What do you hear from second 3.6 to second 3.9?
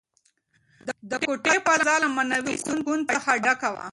وه.